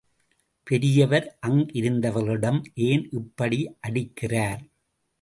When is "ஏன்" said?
2.73-3.09